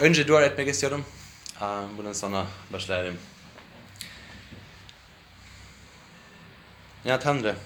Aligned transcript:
önce 0.00 0.28
dua 0.28 0.42
etmek 0.42 0.68
istiyorum. 0.68 1.04
Bundan 1.96 2.12
sonra 2.12 2.46
başlayalım. 2.72 3.18
Ya 7.04 7.18
Tanrı, 7.18 7.56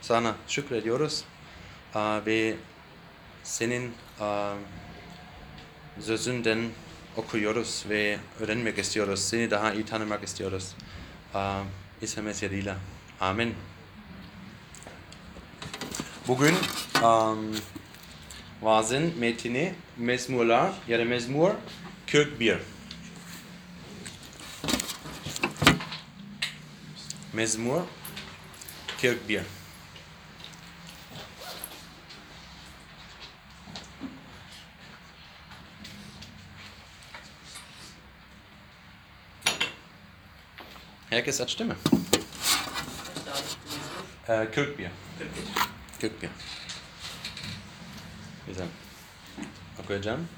sana 0.00 0.34
şükrediyoruz 0.48 1.24
ve 1.96 2.56
senin 3.42 3.94
sözünden 6.00 6.70
okuyoruz 7.16 7.84
ve 7.88 8.18
öğrenmek 8.40 8.78
istiyoruz. 8.78 9.24
Seni 9.24 9.50
daha 9.50 9.72
iyi 9.72 9.86
tanımak 9.86 10.24
istiyoruz. 10.24 10.76
İsa 12.02 12.22
Mesih'iyle. 12.22 12.74
Amin. 13.20 13.54
Bugün 16.28 16.54
vaazın 18.62 19.18
metni 19.18 19.74
mezmurlar 19.96 20.72
ya 20.88 20.98
da 20.98 21.04
mezmur 21.04 21.50
41. 22.06 22.58
Mezmur 27.32 27.80
41. 29.02 29.42
Herkes 41.10 41.40
açtı 41.40 41.64
mı? 41.64 41.76
Ee, 44.28 44.48
41. 44.54 44.86
41. 46.00 46.30
Güzel. 48.52 48.66
Okuyacağım. 49.84 50.28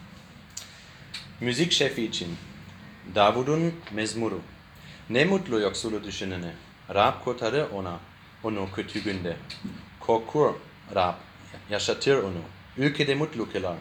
Müzik 1.41 1.73
şefi 1.73 2.05
için 2.05 2.37
Davud'un 3.15 3.75
mezmuru. 3.93 4.41
Ne 5.11 5.25
mutlu 5.25 5.61
yoksulu 5.61 6.05
düşünene. 6.05 6.53
Rab 6.95 7.25
kurtarır 7.25 7.71
ona, 7.71 7.99
onu 8.43 8.69
kötü 8.75 9.05
günde. 9.05 9.37
Korkur 10.01 10.55
Rab, 10.95 11.15
yaşatır 11.71 12.17
onu. 12.17 12.41
Ülkede 12.77 13.15
mutlu 13.15 13.53
kılar. 13.53 13.77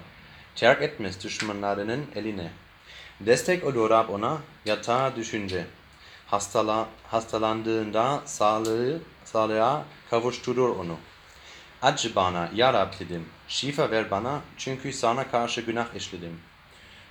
Terk 0.56 0.82
etmez 0.82 1.24
düşmanlarının 1.24 2.06
eline. 2.16 2.52
Destek 3.20 3.64
olur 3.64 3.90
Rab 3.90 4.10
ona, 4.10 4.38
yatağa 4.66 5.16
düşünce. 5.16 5.66
Hastala, 6.28 6.88
hastalandığında 7.08 8.22
sağlığı, 8.26 9.00
sağlığa 9.26 9.86
kavuşturur 10.10 10.70
onu. 10.70 10.98
Acı 11.84 12.16
bana 12.16 12.50
ya 12.56 12.74
Rab 12.74 13.00
dedim. 13.00 13.26
Şifa 13.48 13.92
ver 13.92 14.12
bana 14.12 14.42
çünkü 14.58 14.94
sana 14.94 15.32
karşı 15.32 15.62
günah 15.62 15.96
işledim. 15.96 16.40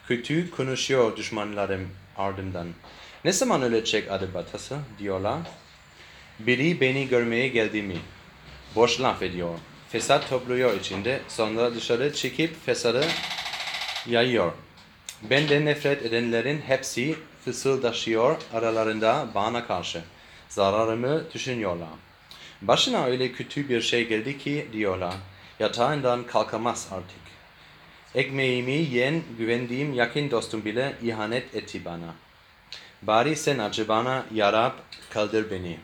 Kötü 0.09 0.51
konuşuyor 0.51 1.17
düşmanlarım 1.17 1.89
ardımdan. 2.17 2.69
Ne 3.25 3.33
zaman 3.33 3.63
ölecek 3.63 4.11
adı 4.11 4.35
batası 4.35 4.79
diyorlar. 4.99 5.39
Biri 6.39 6.81
beni 6.81 7.09
görmeye 7.09 7.49
geldi 7.49 7.83
mi? 7.83 7.97
Boş 8.75 9.01
laf 9.01 9.23
ediyor. 9.23 9.59
Fesat 9.89 10.29
topluyor 10.29 10.81
içinde 10.81 11.21
sonra 11.29 11.75
dışarı 11.75 12.15
çekip 12.15 12.67
fesadı 12.67 13.05
yayıyor. 14.07 14.53
Benden 15.31 15.67
nefret 15.67 16.03
edenlerin 16.03 16.61
hepsi 16.61 17.17
fısıldaşıyor 17.45 18.37
aralarında 18.55 19.29
bana 19.35 19.67
karşı. 19.67 20.03
Zararımı 20.49 21.33
düşünüyorlar. 21.35 21.89
Başına 22.63 23.05
öyle 23.05 23.33
kötü 23.33 23.69
bir 23.69 23.81
şey 23.81 24.09
geldi 24.09 24.39
ki 24.39 24.69
diyorlar. 24.73 25.15
Yatağından 25.61 26.27
kalkamaz 26.27 26.89
artık. 26.93 27.23
Ekmeğimi 28.15 28.73
yiyen 28.73 29.23
güvendiğim 29.39 29.93
yakın 29.93 30.31
dostum 30.31 30.65
bile 30.65 30.97
ihanet 31.03 31.55
etti 31.55 31.85
bana. 31.85 32.15
Bari 33.03 33.37
sen 33.37 33.59
acı 33.59 33.89
bana 33.89 34.27
yarab 34.35 34.73
kaldır 35.11 35.51
beni. 35.51 35.79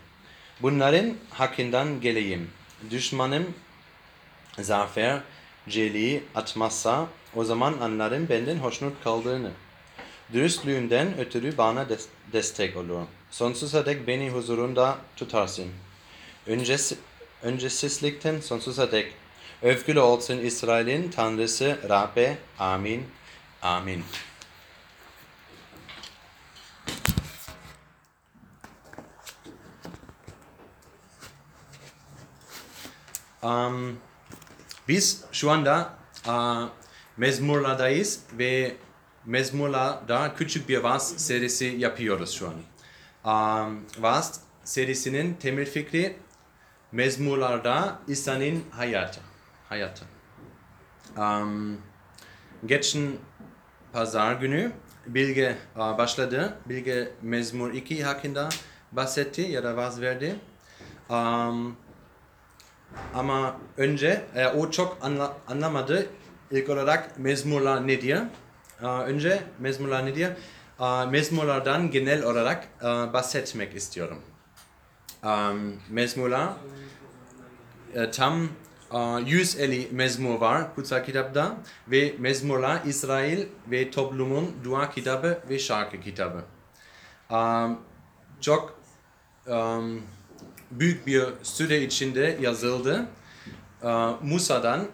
Bunların 0.63 1.15
hakkından 1.31 2.01
geleyim. 2.01 2.51
Düşmanım 2.91 3.55
zafer 4.59 5.21
celi 5.69 6.25
atmazsa 6.35 7.07
o 7.35 7.45
zaman 7.45 7.79
anlarım 7.81 8.29
benden 8.29 8.57
hoşnut 8.57 9.05
kaldığını. 9.05 9.51
Dürüstlüğümden 10.33 11.19
ötürü 11.19 11.59
bana 11.59 11.83
des- 11.83 12.07
destek 12.33 12.77
olur. 12.77 13.03
Sonsuza 13.31 13.87
dek 13.87 14.07
beni 14.07 14.31
huzurunda 14.31 14.99
tutarsın. 15.17 15.69
Öncesi, 16.49 16.97
öncesizlikten 17.43 18.41
sonsuza 18.41 18.93
dek. 18.93 19.15
Övgülü 19.63 20.01
olsun 20.01 20.39
İsrail'in 20.39 21.11
Tanrısı 21.11 21.79
Rabbe. 21.89 22.39
Amin. 22.59 23.07
Amin. 23.63 24.05
Um, 33.43 33.99
biz 34.89 35.25
şu 35.33 35.51
anda 35.51 35.95
uh, 36.27 36.69
mezmurlardayız 37.17 38.21
ve 38.33 38.77
mezmurlarda 39.27 40.35
küçük 40.35 40.69
bir 40.69 40.79
vaaz 40.79 41.09
serisi 41.17 41.65
yapıyoruz 41.65 42.31
şu 42.31 42.49
an. 42.49 42.55
Um, 43.25 43.87
vaaz 43.99 44.41
serisinin 44.65 45.35
temel 45.35 45.71
fikri 45.71 46.17
mezmurlarda 46.93 47.99
İsa'nın 48.09 48.65
hayatı. 48.71 49.21
hayatı. 49.69 50.05
Um, 51.17 51.79
geçen 52.67 53.13
pazar 53.93 54.33
günü 54.33 54.73
Bilge 55.07 55.57
uh, 55.77 55.99
başladı. 55.99 56.59
Bilge 56.67 57.13
Mezmur 57.23 57.73
2 57.73 58.05
hakkında 58.05 58.49
bahsetti 58.93 59.43
ya 59.43 59.65
da 59.65 59.77
vaaz 59.77 60.01
verdi. 60.01 60.37
Um, 61.11 61.77
ama 63.15 63.57
önce 63.77 64.25
e, 64.35 64.47
o 64.47 64.71
çok 64.71 64.99
anla, 65.03 65.37
anlamadı. 65.49 66.07
İlk 66.51 66.69
olarak 66.69 67.19
mezmurlar 67.19 67.87
nedir? 67.87 68.19
E, 68.83 68.87
önce 68.87 69.43
mezmurlar 69.59 70.07
nedir? 70.07 70.31
E, 70.81 71.07
mezmurlardan 71.07 71.91
genel 71.91 72.25
olarak 72.25 72.69
e, 72.81 72.85
bahsetmek 72.85 73.77
istiyorum. 73.77 74.19
E, 75.25 75.53
mezmurlar 75.91 76.53
e, 77.95 78.11
tam 78.11 78.49
e, 78.93 78.99
150 79.27 79.89
mezmur 79.93 80.41
var 80.41 80.75
kutsal 80.75 81.05
kitapta 81.05 81.57
ve 81.89 82.15
mezmurlar 82.19 82.85
İsrail 82.85 83.47
ve 83.71 83.91
toplumun 83.91 84.55
dua 84.65 84.91
kitabı 84.91 85.41
ve 85.51 85.59
şarkı 85.59 86.01
kitabı. 86.01 86.45
E, 87.31 87.39
çok 88.41 88.81
e, 89.47 89.81
büyük 90.71 91.07
bir 91.07 91.25
süre 91.43 91.83
içinde 91.83 92.39
yazıldı. 92.41 93.09
Ee, 93.83 93.89
Musa'dan 94.23 94.87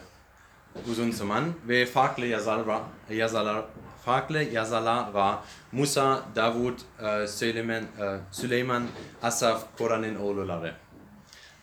Uzun 0.91 1.11
zaman 1.11 1.45
ve 1.69 1.87
farklı 1.87 2.27
yazarlar 2.27 2.81
yazarlar 3.11 3.65
farklı 4.05 4.43
yazarlar 4.43 5.11
var. 5.13 5.39
Musa, 5.73 6.23
Davud, 6.37 6.79
e, 7.03 7.27
Süleyman, 7.27 7.83
e, 7.83 8.19
Süleyman, 8.31 8.87
Asaf, 9.23 9.79
Koran'ın 9.79 10.17
oğulları. 10.17 10.75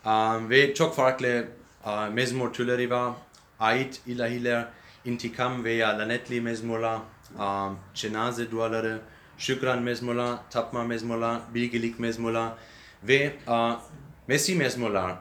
Um, 0.06 0.50
ve 0.50 0.74
çok 0.74 0.96
farklı 0.96 1.48
mezmur 2.12 2.54
türleri 2.54 2.90
var. 2.90 3.14
Ait 3.60 4.02
ilahiler, 4.08 4.66
intikam 5.06 5.64
veya 5.64 6.00
lanetli 6.00 6.42
mezmurlar, 6.42 7.00
cenaze 7.94 8.52
duaları, 8.52 9.02
şükran 9.38 9.82
mezmurlar, 9.82 10.38
tapma 10.50 10.84
mezmurlar, 10.84 11.42
bilgelik 11.54 12.00
mezmurlar 12.00 12.54
ve 13.04 13.34
Mesih 14.28 14.58
mezmurlar. 14.58 15.16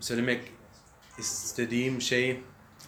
Söylemek 0.00 0.52
istediğim 1.18 2.00
şey 2.00 2.40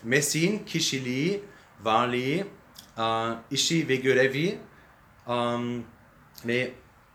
Mesih'in 0.05 0.65
kişiliği, 0.65 1.45
varlığı, 1.83 2.47
işi 3.51 3.89
ve 3.89 3.97
görevi 3.97 4.59
ve 6.47 6.73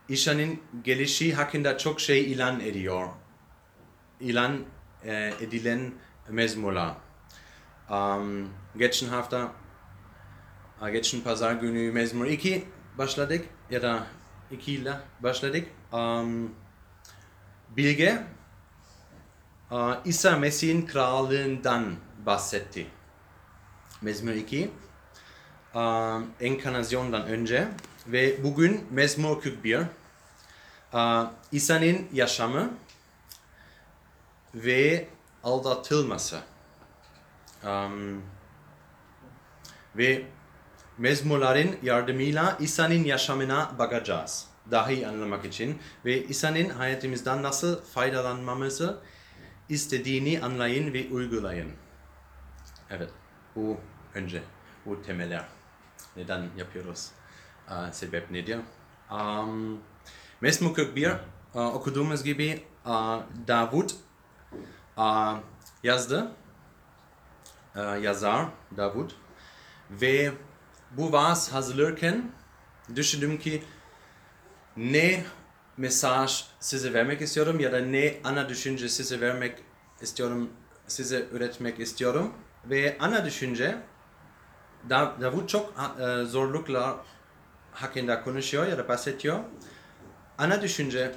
İsa'nın 0.09 0.59
gelişi 0.83 1.33
hakkında 1.33 1.77
çok 1.77 2.01
şey 2.01 2.31
ilan 2.31 2.59
ediyor. 2.59 3.07
İlan 4.19 4.59
e, 5.03 5.33
edilen 5.41 5.93
mezmurlar. 6.29 6.95
Geçen 8.77 9.07
hafta, 9.07 9.51
geçen 10.91 11.21
pazar 11.21 11.53
günü 11.53 11.91
mezmur 11.91 12.25
2 12.25 12.63
başladık 12.97 13.45
ya 13.69 13.81
da 13.81 14.07
2 14.51 14.73
ile 14.73 14.93
başladık. 15.19 15.67
Bilge, 17.77 18.23
İsa 20.05 20.37
Mesih'in 20.37 20.85
krallığından 20.85 21.95
bahsetti. 22.25 22.87
Mezmur 24.01 24.31
2, 24.31 24.71
um, 25.75 26.27
enkarnasyondan 26.39 27.25
önce 27.25 27.67
ve 28.07 28.43
bugün 28.43 28.87
Mezmur 28.91 29.41
41 29.41 29.77
uh, 29.77 29.85
İsa'nın 31.51 32.07
yaşamı 32.13 32.73
ve 34.55 35.07
aldatılması. 35.43 36.39
Ve 39.95 40.25
mezmurların 40.97 41.75
yardımıyla 41.83 42.57
İsa'nın 42.59 43.03
yaşamına 43.03 43.71
bakacağız. 43.79 44.47
Daha 44.71 44.91
iyi 44.91 45.07
anlamak 45.07 45.45
için 45.45 45.81
ve 46.05 46.23
İsa'nın 46.23 46.69
hayatımızdan 46.69 47.43
nasıl 47.43 47.81
faydalanmamızı 47.81 49.01
istediğini 49.71 50.41
anlayın 50.41 50.93
ve 50.93 51.07
uygulayın. 51.11 51.71
Evet, 52.89 53.09
bu 53.55 53.77
önce, 54.13 54.43
bu 54.85 55.01
temeller. 55.01 55.45
Neden 56.15 56.49
yapıyoruz? 56.57 57.11
Aa, 57.67 57.91
sebep 57.91 58.31
nedir? 58.31 58.59
Um, 59.11 59.79
Mezmur 60.41 60.73
41 60.73 61.07
uh, 61.07 61.15
okuduğumuz 61.75 62.23
gibi 62.23 62.63
uh, 62.85 63.19
Davud 63.47 63.89
uh, 64.97 65.37
yazdı. 65.83 66.31
Uh, 67.75 68.03
yazar 68.03 68.45
Davud. 68.77 69.11
Ve 69.91 70.31
bu 70.91 71.11
vaaz 71.11 71.53
hazırlarken 71.53 72.31
düşündüm 72.95 73.39
ki 73.39 73.63
ne 74.77 75.23
mesaj 75.77 76.45
size 76.59 76.93
vermek 76.93 77.21
istiyorum 77.21 77.59
ya 77.59 77.71
da 77.71 77.79
ne 77.79 78.17
ana 78.23 78.49
düşünce 78.49 78.89
size 78.89 79.21
vermek 79.21 79.55
istiyorum, 80.01 80.49
size 80.87 81.25
üretmek 81.31 81.79
istiyorum. 81.79 82.33
Ve 82.65 82.97
ana 82.99 83.25
düşünce 83.25 83.77
Dav- 84.89 85.21
Davud 85.21 85.47
çok 85.47 85.73
e, 85.99 86.23
zorluklar 86.25 86.95
hakkında 87.71 88.23
konuşuyor 88.23 88.67
ya 88.67 88.77
da 88.77 88.87
bahsediyor. 88.87 89.39
Ana 90.37 90.61
düşünce 90.61 91.15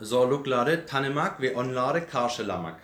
zorlukları 0.00 0.86
tanımak 0.86 1.40
ve 1.40 1.54
onları 1.54 2.10
karşılamak. 2.10 2.80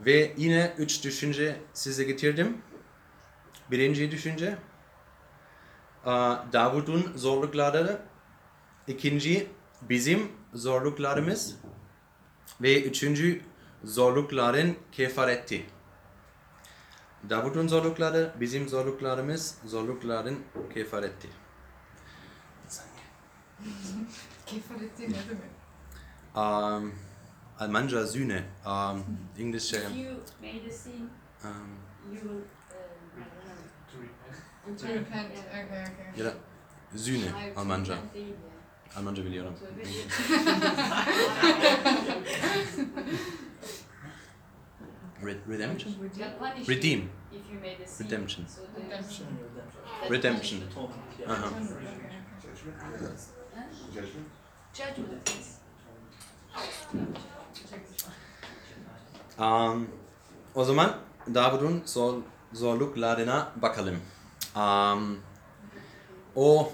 Ve 0.00 0.32
yine 0.36 0.74
üç 0.78 1.04
düşünce 1.04 1.56
size 1.72 2.04
getirdim. 2.04 2.62
Birinci 3.70 4.10
düşünce 4.10 4.56
Davud'un 6.52 7.12
zorlukları. 7.16 7.98
İkinci 8.88 9.48
bizim 9.82 10.32
zorluklarımız. 10.54 11.56
Ve 12.62 12.82
üçüncü 12.82 13.40
zorlukların 13.84 14.76
kefareti. 14.92 15.66
Davud'un 17.30 17.68
zorlukları, 17.68 18.32
bizim 18.40 18.68
zorluklarımız, 18.68 19.58
zorlukların 19.64 20.38
kefareti. 20.74 21.28
Kefareti 24.46 25.02
ne 25.02 25.16
demek? 25.28 25.50
Um, 26.36 26.94
Almanca 27.58 28.06
Sühne, 28.06 28.44
um, 28.66 29.04
İngilizce, 29.38 29.76
If 29.78 29.96
you 29.96 30.14
made 30.42 30.68
a 30.68 30.72
sin, 30.72 31.10
um, 31.44 31.78
you 32.12 32.20
will, 32.20 32.30
um, 32.30 32.42
I 33.16 33.24
don't 34.66 34.78
To 34.78 34.86
repent. 34.88 35.30
Okay, 35.48 35.64
okay. 35.64 35.84
ya 36.16 36.24
da 36.24 36.34
Sühne, 36.96 37.54
to 37.54 37.60
Almanca. 37.60 37.94
repent 37.94 38.14
değil. 38.14 38.34
Almanca 38.96 39.24
biliyorum. 39.24 39.54
Red, 45.24 45.36
redemption? 45.48 45.94
Redeem. 46.68 47.08
Redemption. 48.00 48.46
Redemption. 48.78 49.26
Redemption. 50.10 50.60
Aha. 51.28 51.50
Um, 59.38 59.88
o 60.54 60.64
zaman 60.64 60.96
Davud'un 61.34 61.82
zor, 61.86 62.22
zorluklarına 62.52 63.52
bakalım. 63.56 63.96
Um, 64.56 65.18
o 66.36 66.72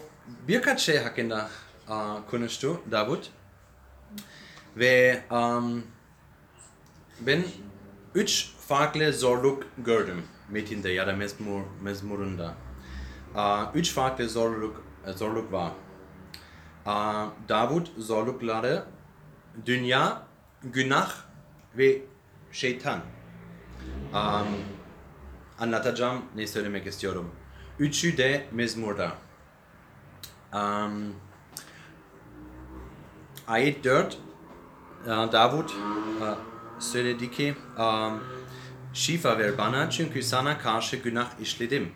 birkaç 0.49 0.81
şey 0.81 0.99
hakkında 0.99 1.49
uh, 1.89 2.31
konuştu 2.31 2.81
Davud. 2.91 3.25
Ve 4.77 5.23
um, 5.31 5.83
ben 7.21 7.45
üç 8.15 8.51
farklı 8.59 9.13
zorluk 9.13 9.67
gördüm 9.79 10.25
metinde 10.49 10.89
ya 10.89 11.07
da 11.07 11.13
mezmur, 11.13 11.63
mezmurunda. 11.83 12.55
Uh, 13.35 13.75
üç 13.75 13.93
farklı 13.93 14.29
zorluk, 14.29 14.85
zorluk 15.17 15.53
var. 15.53 15.73
Uh, 16.87 17.31
Davud 17.49 17.87
zorlukları 17.99 18.85
dünya, 19.67 20.23
günah 20.63 21.15
ve 21.79 22.03
şeytan. 22.53 23.01
Um, 24.15 24.47
anlatacağım 25.59 26.23
ne 26.37 26.47
söylemek 26.47 26.87
istiyorum. 26.87 27.31
Üçü 27.79 28.17
de 28.17 28.47
mezmurda. 28.53 29.13
Um, 30.55 31.15
ayet 33.47 33.85
4 33.85 34.19
uh, 35.07 35.33
Davud 35.33 35.69
uh, 35.69 36.37
söyledi 36.79 37.31
ki 37.31 37.55
Şifa 38.93 39.39
ver 39.39 39.59
bana 39.59 39.91
çünkü 39.91 40.23
sana 40.23 40.59
karşı 40.59 40.97
günah 40.97 41.41
işledim. 41.41 41.93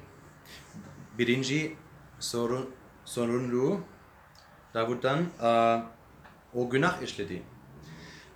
Birinci 1.18 1.76
sorun, 2.20 2.70
sorumluluğu 3.04 3.80
Davud'dan 4.74 5.18
uh, 5.42 5.82
o 6.54 6.70
günah 6.70 7.02
işledi. 7.02 7.42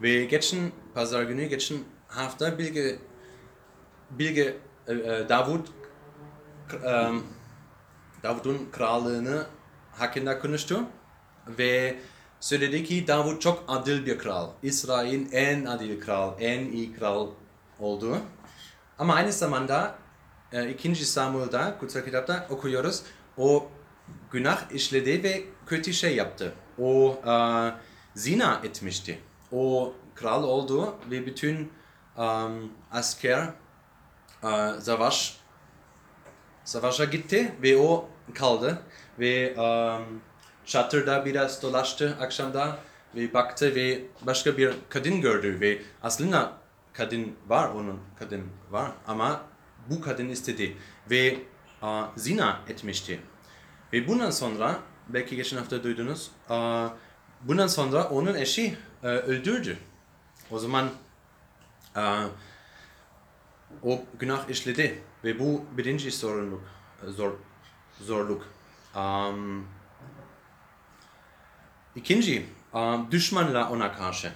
Ve 0.02 0.24
geçen 0.24 0.72
pazar 0.94 1.22
günü, 1.22 1.44
geçen 1.44 1.78
hafta 2.08 2.58
Bilge, 2.58 2.98
Bilge 4.10 4.56
Davud 5.28 5.66
e, 6.74 7.12
Davud'un 8.22 8.68
krallığını 8.72 9.46
hakkında 9.92 10.38
konuştu 10.38 10.84
ve 11.46 11.98
söyledi 12.40 12.84
ki 12.84 13.06
Davud 13.06 13.40
çok 13.40 13.64
adil 13.68 14.06
bir 14.06 14.18
kral. 14.18 14.50
İsrail'in 14.62 15.28
en 15.32 15.64
adil 15.64 16.00
kral, 16.00 16.34
en 16.40 16.72
iyi 16.72 16.92
kral 16.92 17.28
oldu. 17.78 18.18
Ama 18.98 19.14
aynı 19.14 19.32
zamanda 19.32 19.94
e, 20.52 20.70
2. 20.70 20.94
Samuel'da, 20.94 21.78
kutsal 21.78 22.00
kitapta 22.00 22.46
okuyoruz. 22.50 23.02
O 23.36 23.68
günah 24.30 24.72
işledi 24.72 25.22
ve 25.22 25.44
kötü 25.66 25.92
şey 25.92 26.16
yaptı. 26.16 26.54
O 26.78 27.20
e, 27.26 27.34
zina 28.14 28.60
etmişti. 28.64 29.18
O 29.52 29.92
kral 30.14 30.44
oldu 30.44 30.94
ve 31.10 31.26
bütün 31.26 31.72
um, 32.16 32.72
asker 32.92 33.48
e, 34.42 34.80
savaş 34.80 35.40
savaşa 36.64 37.04
gitti 37.04 37.54
ve 37.62 37.76
o 37.76 38.08
kaldı 38.34 38.82
ve 39.18 39.54
um, 39.56 40.20
çadırda 40.70 41.24
biraz 41.24 41.62
dolaştı 41.62 42.16
akşamda 42.20 42.78
ve 43.14 43.34
baktı 43.34 43.74
ve 43.74 44.02
başka 44.22 44.56
bir 44.56 44.74
kadın 44.88 45.20
gördü 45.20 45.60
ve 45.60 45.82
aslında 46.02 46.52
kadın 46.92 47.32
var 47.48 47.68
onun 47.68 48.00
kadın 48.18 48.46
var 48.70 48.92
ama 49.06 49.42
bu 49.86 50.00
kadın 50.00 50.28
istedi 50.28 50.76
ve 51.10 51.38
uh, 51.82 52.16
zina 52.16 52.60
etmişti. 52.68 53.20
Ve 53.92 54.08
bundan 54.08 54.30
sonra 54.30 54.78
belki 55.08 55.36
geçen 55.36 55.56
hafta 55.56 55.82
duydunuz 55.82 56.30
uh, 56.50 56.88
bundan 57.40 57.66
sonra 57.66 58.08
onun 58.08 58.34
eşi 58.34 58.76
uh, 59.02 59.06
öldürdü. 59.06 59.78
O 60.50 60.58
zaman 60.58 60.90
uh, 61.96 62.26
o 63.82 64.02
günah 64.18 64.48
işledi 64.48 65.02
ve 65.24 65.38
bu 65.38 65.64
birinci 65.76 66.12
sorumluluk, 66.12 66.62
zor, 67.06 67.32
zorluk. 68.00 68.46
Um, 68.96 69.79
ikinci, 71.96 72.46
düşmanla 73.10 73.70
ona 73.70 73.92
karşı. 73.92 74.32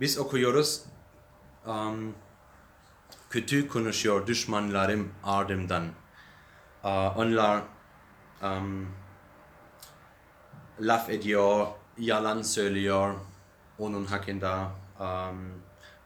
Biz 0.00 0.18
okuyoruz, 0.18 0.84
kötü 3.30 3.68
konuşuyor 3.68 4.26
düşmanlarım 4.26 5.12
ardımdan. 5.24 5.84
Onlar 7.16 7.62
laf 10.80 11.10
ediyor, 11.10 11.66
yalan 11.98 12.42
söylüyor 12.42 13.14
onun 13.78 14.04
hakkında. 14.04 14.70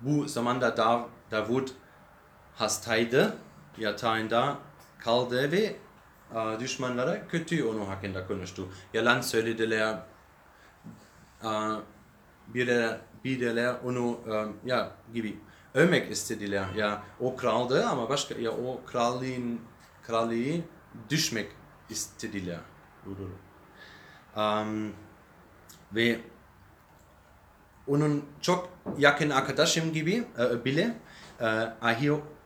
Bu 0.00 0.28
zamanda 0.28 0.76
Dav, 0.76 1.02
Davud 1.30 1.68
hastaydı, 2.56 3.36
yatağında 3.78 4.58
kaldı 4.98 5.52
ve 5.52 5.76
düşmanlara 6.60 7.28
kötü 7.28 7.64
onun 7.64 7.86
hakkında 7.86 8.26
konuştu. 8.26 8.68
Yalan 8.94 9.20
söylediler, 9.20 9.98
birileri, 12.48 12.96
birileri 13.24 13.76
onu 13.84 14.20
ya 14.64 14.92
gibi 15.14 15.38
övmek 15.74 16.10
istediler. 16.12 16.66
Ya 16.76 17.02
o 17.20 17.36
kraldı 17.36 17.86
ama 17.86 18.08
başka 18.08 18.34
ya 18.34 18.50
o 18.50 18.80
krallığın 18.86 19.60
krallığı 20.02 20.60
düşmek 21.10 21.48
istediler. 21.90 22.58
Um, 24.36 24.92
ve 25.92 26.20
onun 27.86 28.24
çok 28.40 28.70
yakın 28.98 29.30
arkadaşım 29.30 29.92
gibi 29.92 30.24
e, 30.38 30.64
bile 30.64 30.94
e, 31.40 31.46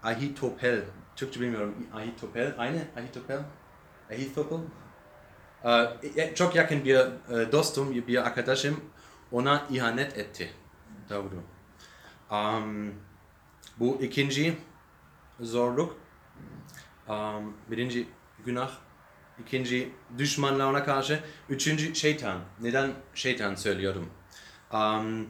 Ahitopel, 0.02 0.82
Türkçe 1.16 1.40
bilmiyorum, 1.40 1.74
Ahitopel, 1.94 2.54
aynı 2.58 2.78
Ahitopel, 2.96 3.38
Ahitopel, 4.10 4.58
e, 6.16 6.34
çok 6.34 6.54
yakın 6.54 6.84
bir 6.84 6.96
e, 6.96 7.52
dostum, 7.52 7.94
bir 7.94 8.26
arkadaşım 8.26 8.80
ona 9.32 9.66
ihanet 9.70 10.18
etti. 10.18 10.50
Davud'u. 11.10 11.42
Um, 12.34 12.94
bu 13.78 13.98
ikinci 14.02 14.58
zorluk, 15.40 15.96
um, 17.08 17.56
birinci 17.70 18.08
günah, 18.44 18.70
ikinci 19.40 19.92
düşmanlarına 20.18 20.84
karşı, 20.84 21.20
üçüncü 21.48 21.94
şeytan. 21.94 22.38
Neden 22.60 22.92
şeytan 23.14 23.54
söylüyorum? 23.54 24.10
Um, 24.72 25.26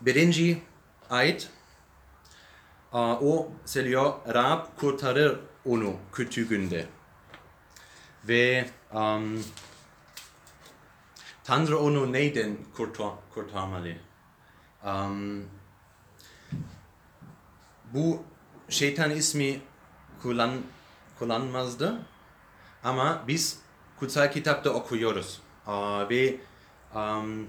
birinci 0.00 0.62
ayet, 1.10 1.50
uh, 2.92 3.22
o 3.22 3.52
söylüyor, 3.64 4.12
Rab 4.34 4.66
kurtarır 4.76 5.40
onu 5.64 5.96
kötü 6.12 6.48
günde. 6.48 6.86
Ve 8.24 8.70
um, 8.94 9.44
Tanrı 11.44 11.78
onu 11.78 12.12
neyden 12.12 12.56
kurtar, 12.76 13.12
kurtarmalı? 13.34 13.92
Um, 14.84 15.44
bu 17.94 18.22
şeytan 18.68 19.10
ismi 19.10 19.60
kullan, 20.22 20.50
kullanmazdı 21.18 22.06
ama 22.84 23.24
biz 23.26 23.58
kutsal 23.98 24.32
kitapta 24.32 24.70
okuyoruz 24.70 25.40
Aa, 25.66 26.08
ve 26.08 26.36
um, 26.94 27.46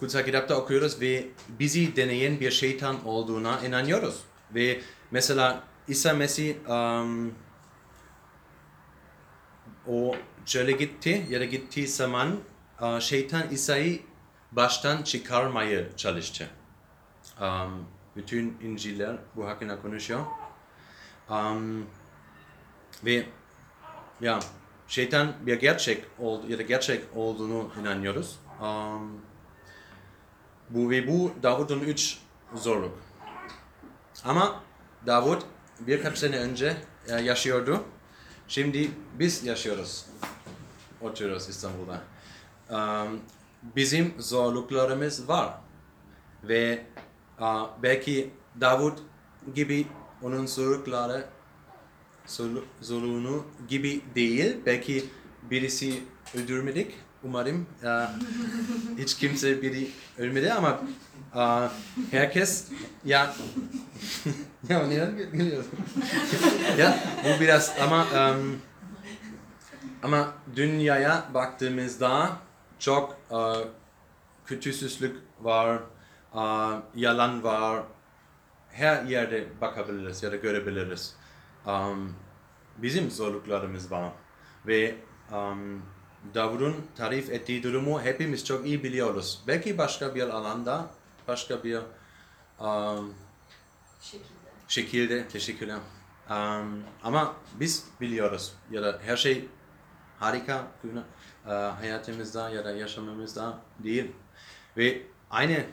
kutsal 0.00 0.24
kitapta 0.24 0.54
okuyoruz 0.54 1.00
ve 1.00 1.26
bizi 1.48 1.96
deneyen 1.96 2.40
bir 2.40 2.50
şeytan 2.50 3.06
olduğuna 3.06 3.60
inanıyoruz 3.60 4.20
ve 4.54 4.80
mesela 5.10 5.62
İsa 5.88 6.14
Mesih 6.14 6.68
um, 6.68 7.34
o 9.88 10.16
çöle 10.46 10.72
gitti 10.72 11.26
da 11.40 11.44
gittiği 11.44 11.88
zaman 11.88 12.36
uh, 12.80 13.00
şeytan 13.00 13.50
İsa'yı 13.50 14.00
baştan 14.52 15.02
çıkarmaya 15.02 15.96
çalıştı. 15.96 16.48
Um, 17.40 17.84
bütün 18.16 18.58
İncil'ler 18.62 19.16
bu 19.36 19.46
hakkında 19.46 19.82
konuşuyor. 19.82 20.20
Um, 21.30 21.86
ve 23.04 23.26
ya 24.20 24.40
şeytan 24.88 25.32
bir 25.40 25.60
gerçek 25.60 26.04
oldu 26.18 26.46
ya 26.48 26.58
da 26.58 26.62
gerçek 26.62 27.04
olduğunu 27.14 27.70
inanıyoruz. 27.80 28.38
Um, 28.62 29.20
bu 30.70 30.90
ve 30.90 31.08
bu 31.08 31.32
Davud'un 31.42 31.80
üç 31.80 32.18
zorluk. 32.54 32.98
Ama 34.24 34.62
Davud 35.06 35.42
birkaç 35.80 36.18
sene 36.18 36.38
önce 36.38 36.76
e, 37.08 37.20
yaşıyordu. 37.20 37.84
Şimdi 38.48 38.90
biz 39.18 39.44
yaşıyoruz. 39.44 40.06
Oturuyoruz 41.00 41.48
İstanbul'da. 41.48 42.02
Um, 42.70 43.20
bizim 43.76 44.14
zorluklarımız 44.18 45.28
var. 45.28 45.54
Ve 46.44 46.84
uh, 47.40 47.68
belki 47.82 48.30
Davud 48.60 48.98
gibi 49.54 49.86
onun 50.22 50.46
zorlukları 50.46 51.24
zorlu- 52.26 52.64
zorluğunu 52.80 53.44
gibi 53.68 54.00
değil. 54.14 54.56
Belki 54.66 55.04
birisi 55.50 56.02
öldürmedik. 56.34 56.94
Umarım 57.22 57.66
uh, 57.84 57.88
hiç 58.98 59.16
kimse 59.16 59.62
biri 59.62 59.90
ölmedi 60.18 60.52
ama 60.52 60.80
uh, 61.34 61.70
herkes 62.10 62.68
ya 63.04 63.34
ya 64.68 64.86
neden 64.86 65.14
ya 66.78 66.98
bu 67.24 67.40
biraz 67.40 67.74
ama 67.80 68.02
um, 68.04 68.58
ama 70.02 70.32
dünyaya 70.56 71.24
baktığımızda 71.34 72.36
çok 72.78 73.20
uh, 73.30 73.56
kötüsüzlük 74.46 75.16
var, 75.40 75.80
uh, 76.34 76.72
yalan 76.94 77.42
var. 77.42 77.82
Her 78.70 79.04
yerde 79.04 79.60
bakabiliriz 79.60 80.22
ya 80.22 80.32
da 80.32 80.36
görebiliriz. 80.36 81.16
Um, 81.66 82.14
bizim 82.76 83.10
zorluklarımız 83.10 83.90
var. 83.90 84.12
Ve 84.66 84.94
um, 85.32 85.82
Davud'un 86.34 86.86
tarif 86.96 87.30
ettiği 87.30 87.62
durumu 87.62 88.02
hepimiz 88.02 88.44
çok 88.44 88.66
iyi 88.66 88.84
biliyoruz. 88.84 89.42
Belki 89.46 89.78
başka 89.78 90.14
bir 90.14 90.22
alanda, 90.22 90.90
başka 91.28 91.64
bir 91.64 91.80
um, 92.60 93.14
Şekilde. 94.00 94.28
şekilde 94.68 95.28
teşekkürler. 95.28 95.78
Um, 96.30 96.84
ama 97.02 97.34
biz 97.54 97.84
biliyoruz 98.00 98.52
ya 98.70 98.82
da 98.82 98.98
her 99.02 99.16
şey 99.16 99.48
harika 100.20 100.66
günah, 100.82 101.02
e, 101.46 101.50
hayatımızda 101.50 102.50
ya 102.50 102.64
da 102.64 102.70
yaşamımızda 102.70 103.58
değil. 103.78 104.12
Ve 104.76 105.02
aynı 105.30 105.52
e, 105.52 105.66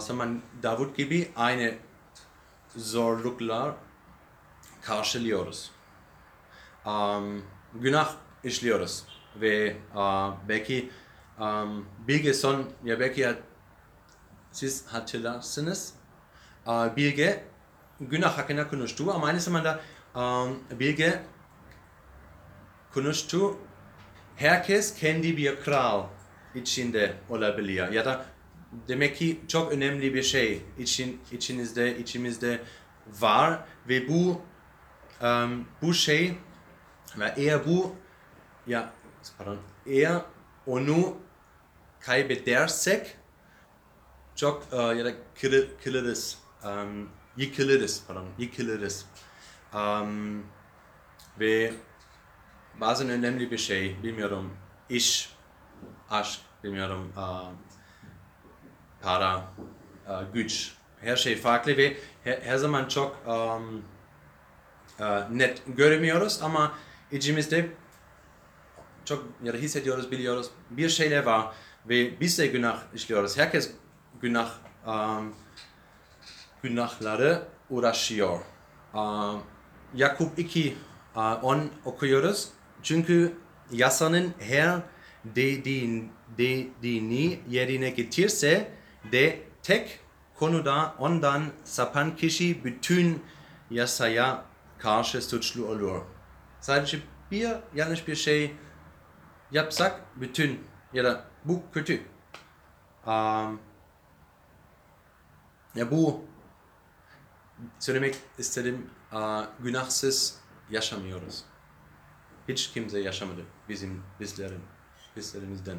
zaman 0.00 0.42
Davut 0.62 0.96
gibi 0.96 1.30
aynı 1.36 1.74
zorluklar 2.76 3.74
karşılıyoruz. 4.82 5.70
Um, 6.86 7.42
günah 7.74 8.14
işliyoruz 8.44 9.04
ve 9.40 9.56
e, 9.56 9.76
belki 10.48 10.90
um, 11.40 11.86
Bilge 12.08 12.34
son 12.34 12.64
ya 12.84 13.00
belki 13.00 13.26
hat- 13.26 13.42
siz 14.52 14.86
hatırlarsınız. 14.86 15.94
E, 16.66 16.70
Bilge 16.96 17.44
günah 18.00 18.38
hakkında 18.38 18.68
konuştu 18.68 19.12
ama 19.14 19.26
aynı 19.26 19.40
zamanda 19.40 19.80
um, 20.14 20.58
Bilge 20.80 21.22
konuştu. 22.94 23.58
Herkes 24.36 24.94
kendi 24.94 25.36
bir 25.36 25.60
kral 25.60 26.06
içinde 26.54 27.14
olabilir 27.30 27.88
ya 27.92 28.04
da 28.04 28.24
demek 28.88 29.16
ki 29.16 29.40
çok 29.48 29.72
önemli 29.72 30.14
bir 30.14 30.22
şey 30.22 30.62
için 30.78 31.20
içinizde 31.32 31.98
içimizde 31.98 32.60
var 33.20 33.60
ve 33.88 34.08
bu 34.08 34.40
um, 35.22 35.66
bu 35.82 35.94
şey 35.94 36.34
ve 37.18 37.34
eğer 37.36 37.66
bu 37.66 37.94
ya 38.66 38.92
pardon. 39.38 39.58
Eğer 39.86 40.20
onu 40.66 41.16
kaybedersek 42.00 43.16
çok 44.36 44.66
e, 44.72 44.76
ya 44.76 45.04
da 45.04 45.12
kırı, 45.40 45.68
kırılırız 45.84 46.38
um, 46.64 47.08
yıkılırız 47.36 48.04
pardon 48.08 48.28
yıkılırız. 48.38 49.06
Um, 49.74 50.46
ve 51.40 51.72
bazen 52.80 53.08
önemli 53.08 53.50
bir 53.50 53.58
şey, 53.58 54.02
bilmiyorum, 54.02 54.56
iş, 54.88 55.32
aşk, 56.10 56.40
bilmiyorum, 56.64 57.12
uh, 57.16 57.50
para, 59.02 59.44
uh, 60.08 60.34
güç, 60.34 60.74
her 61.00 61.16
şey 61.16 61.36
farklı 61.36 61.76
ve 61.76 61.96
her, 62.24 62.40
her 62.40 62.56
zaman 62.56 62.88
çok 62.88 63.26
um, 63.26 63.82
uh, 65.00 65.30
net 65.30 65.62
göremiyoruz 65.66 66.42
ama 66.42 66.72
içimizde 67.12 67.70
çok 69.12 69.24
ya 69.42 69.52
da 69.52 69.56
hissediyoruz, 69.56 70.10
biliyoruz, 70.10 70.50
bir 70.70 70.88
şeyler 70.88 71.22
var 71.22 71.46
ve 71.88 72.20
biz 72.20 72.38
de 72.38 72.46
günah 72.46 72.78
işliyoruz. 72.94 73.38
Herkes 73.38 73.70
günah, 74.20 74.50
um, 74.86 75.34
günahları 76.62 77.42
uğraşıyor. 77.70 78.40
Uh, 78.94 79.34
Yakup 79.94 80.38
2 80.38 80.76
uh, 81.16 81.44
10 81.44 81.70
okuyoruz. 81.84 82.48
Çünkü 82.82 83.32
yasanın 83.72 84.34
her 84.38 84.78
dediğin, 85.24 86.12
dediğini 86.38 87.40
yerine 87.48 87.90
getirse 87.90 88.72
de 89.12 89.42
tek 89.62 90.00
konuda 90.34 90.94
ondan 90.98 91.42
sapan 91.64 92.16
kişi 92.16 92.64
bütün 92.64 93.22
yasaya 93.70 94.44
karşı 94.78 95.22
suçlu 95.22 95.66
olur. 95.66 96.00
Sadece 96.60 96.98
bir 97.30 97.48
yanlış 97.74 98.08
bir 98.08 98.16
şey 98.16 98.52
yapsak 99.52 100.00
bütün 100.16 100.64
ya 100.92 101.04
da 101.04 101.24
bu 101.44 101.62
kötü. 101.72 102.02
Um, 103.06 103.60
ya 105.74 105.90
bu 105.90 106.24
söylemek 107.78 108.16
istedim 108.38 108.90
uh, 109.12 109.44
günahsız 109.60 110.38
yaşamıyoruz. 110.70 111.44
Hiç 112.48 112.70
kimse 112.70 112.98
yaşamadı 113.00 113.40
bizim 113.68 114.02
bizlerin, 114.20 114.62
bizlerimizden. 115.16 115.78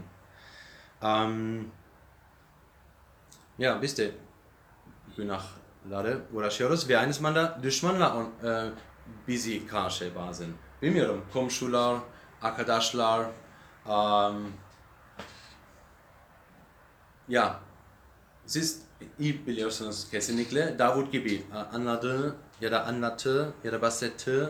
Um, 1.01 1.71
ya 3.57 3.81
biz 3.81 3.97
de 3.97 4.11
günahları 5.17 6.21
uğraşıyoruz 6.33 6.89
ve 6.89 6.97
aynı 6.97 7.13
zamanda 7.13 7.59
düşmanla 7.63 8.15
on, 8.15 8.47
e, 8.47 8.71
bizi 9.27 9.67
karşı 9.67 10.15
bazen. 10.15 10.49
bilmiyorum 10.81 11.25
komşular, 11.33 11.99
arkadaşlar, 12.41 13.27
um, 13.87 14.51
ya 17.27 17.59
siz 18.45 18.81
iyi 19.19 19.47
biliyorsunuz 19.47 20.09
kesinlikle 20.11 20.79
Davut 20.79 21.11
gibi 21.11 21.45
anladığı 21.73 22.35
ya 22.61 22.71
da 22.71 22.85
anlattığı 22.85 23.53
ya 23.63 23.71
da 23.71 23.81
bahsettiği 23.81 24.43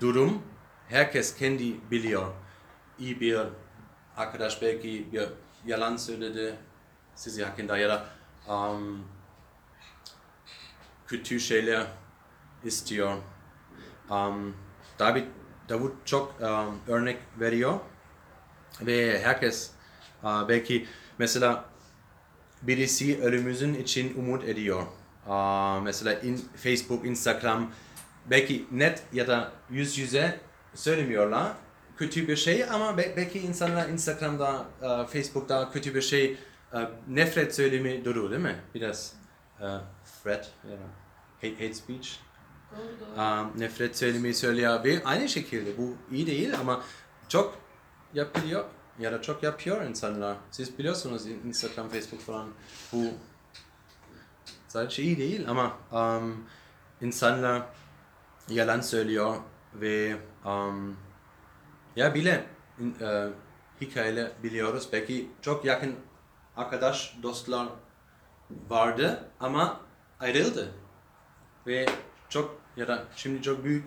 durum 0.00 0.42
herkes 0.88 1.36
kendi 1.36 1.90
biliyor. 1.90 2.32
İyi 2.98 3.20
bir 3.20 3.40
arkadaş 4.16 4.62
belki 4.62 5.08
bir 5.12 5.28
yalan 5.66 5.96
söyledi 5.96 6.56
sizi 7.14 7.44
hakkında 7.44 7.78
ya 7.78 7.88
da 7.88 8.06
um, 8.52 9.04
kötü 11.06 11.40
şeyler 11.40 11.86
istiyor. 12.64 13.16
Um, 14.10 14.56
David, 14.98 15.24
Davut 15.68 16.06
çok 16.06 16.40
um, 16.40 16.78
örnek 16.88 17.18
veriyor 17.40 17.78
ve 18.80 19.20
herkes 19.22 19.70
uh, 20.22 20.48
belki 20.48 20.86
mesela 21.18 21.64
birisi 22.62 23.22
ölümümüzün 23.22 23.74
için 23.74 24.14
umut 24.18 24.44
ediyor. 24.44 24.82
Uh, 25.26 25.82
mesela 25.82 26.12
in, 26.20 26.40
Facebook, 26.56 27.06
Instagram 27.06 27.70
belki 28.30 28.66
net 28.72 29.02
ya 29.12 29.26
da 29.26 29.52
yüz 29.70 29.98
yüze 29.98 30.40
söylemiyorlar 30.74 31.52
kötü 31.96 32.28
bir 32.28 32.36
şey 32.36 32.64
ama 32.64 32.98
be- 32.98 33.14
belki 33.16 33.38
insanlar 33.38 33.88
Instagram'da, 33.88 34.64
uh, 34.82 35.06
Facebook'ta 35.06 35.70
kötü 35.72 35.94
bir 35.94 36.02
şey 36.02 36.38
uh, 36.72 36.80
nefret 37.08 37.54
söylemi 37.54 38.04
durur 38.04 38.30
değil 38.30 38.42
mi? 38.42 38.60
Biraz 38.74 39.14
uh, 39.60 39.66
threat 40.22 40.44
da 40.44 40.70
hate, 41.34 41.54
hate 41.54 41.74
speech 41.74 42.08
Doğru 42.72 43.00
doğru. 43.00 43.22
um, 43.22 43.60
nefret 43.60 43.98
söylemi 43.98 44.34
söylüyor 44.34 44.84
ve 44.84 45.04
aynı 45.04 45.28
şekilde 45.28 45.78
bu 45.78 45.94
iyi 46.10 46.26
değil 46.26 46.60
ama 46.60 46.82
çok 47.28 47.58
yapılıyor 48.14 48.64
ya 48.98 49.12
da 49.12 49.22
çok 49.22 49.42
yapıyor 49.42 49.82
insanlar. 49.82 50.36
Siz 50.50 50.78
biliyorsunuz 50.78 51.26
Instagram, 51.26 51.88
Facebook 51.88 52.20
falan 52.20 52.48
bu 52.92 53.04
sadece 54.68 55.02
iyi 55.02 55.18
değil 55.18 55.48
ama 55.48 55.76
um, 55.92 56.44
insanlar 57.00 57.62
yalan 58.48 58.80
söylüyor 58.80 59.36
ve 59.74 60.16
um, 60.44 60.96
ya 61.96 62.14
bile 62.14 62.46
in, 62.78 62.96
e, 63.00 63.28
hikayeler 63.80 64.30
biliyoruz. 64.42 64.88
Belki 64.92 65.30
çok 65.42 65.64
yakın 65.64 65.94
arkadaş, 66.56 67.16
dostlar 67.22 67.68
vardı 68.68 69.30
ama 69.40 69.80
ayrıldı 70.20 70.72
ve 71.66 71.86
çok 72.28 72.60
ya 72.76 72.88
da 72.88 73.04
şimdi 73.16 73.42
çok 73.42 73.64
büyük 73.64 73.84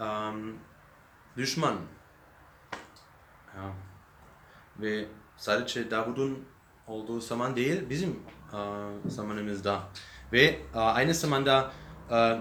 um, 0.00 0.56
düşman. 1.36 1.74
Ya. 3.56 3.72
Ve 4.78 5.04
sadece 5.36 5.90
Davud'un 5.90 6.44
olduğu 6.86 7.20
zaman 7.20 7.56
değil 7.56 7.90
bizim 7.90 8.22
uh, 8.52 9.10
zamanımızda. 9.10 9.82
Ve 10.32 10.60
uh, 10.74 10.96
aynı 10.96 11.14
zamanda 11.14 11.70
uh, 12.10 12.38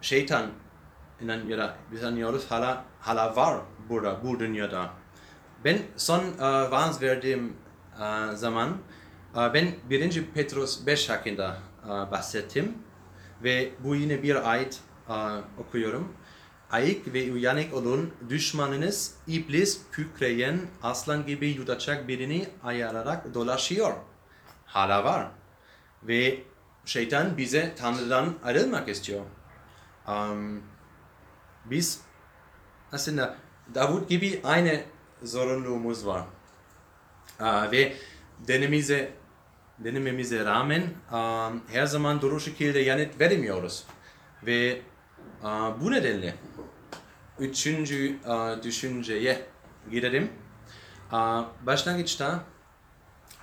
şeytan 0.00 0.50
inan 1.20 1.46
ya 1.46 1.58
da 1.58 1.76
biz 1.92 2.04
anlıyoruz 2.04 2.50
hala, 2.50 2.84
hala 3.00 3.36
var 3.36 3.60
burada 3.88 4.24
bu 4.24 4.40
dünyada. 4.40 4.90
Ben 5.64 5.78
son 5.96 6.18
uh, 6.18 6.40
vaaz 6.42 7.02
verdiğim 7.02 7.56
uh, 7.98 8.34
zaman 8.34 8.68
uh, 9.34 9.54
ben 9.54 9.74
1. 9.90 10.26
Petrus 10.34 10.86
5 10.86 11.10
hakkında 11.10 11.58
uh, 11.84 12.10
bahsettim. 12.10 12.78
Ve 13.44 13.70
bu 13.84 13.96
yine 13.96 14.22
bir 14.22 14.50
ayet 14.50 14.80
uh, 15.08 15.14
okuyorum. 15.58 16.12
Ayık 16.70 17.14
ve 17.14 17.32
uyanık 17.32 17.74
olun, 17.74 18.14
düşmanınız 18.28 19.14
iblis 19.26 19.80
kükreyen 19.92 20.60
aslan 20.82 21.26
gibi 21.26 21.48
yutacak 21.48 22.08
birini 22.08 22.48
ayararak 22.64 23.34
dolaşıyor. 23.34 23.94
Hala 24.66 25.04
var. 25.04 25.26
Ve 26.02 26.42
şeytan 26.84 27.36
bize 27.36 27.74
Tanrı'dan 27.78 28.34
ayrılmak 28.44 28.88
istiyor. 28.88 29.24
Um, 30.08 30.62
biz 31.64 32.00
aslında 32.92 33.36
Davut 33.74 34.08
gibi 34.08 34.40
aynı 34.44 34.80
zorunluluğumuz 35.22 36.06
var. 36.06 36.24
Uh, 37.40 37.72
ve 37.72 37.92
denememize 38.48 39.12
denememize 39.78 40.44
rağmen 40.44 40.82
um, 41.12 41.62
her 41.72 41.86
doğru 41.86 42.22
doğru 42.22 42.40
şekilde 42.40 42.78
yanıt 42.78 43.20
veremiyoruz. 43.20 43.84
Ve 44.46 44.82
uh, 45.42 45.80
bu 45.80 45.90
nedenle 45.90 46.34
üçüncü 47.38 48.16
uh, 48.26 48.62
düşünceye 48.62 49.46
girelim. 49.90 50.30
Uh, 51.12 51.44
başlangıçta 51.66 52.44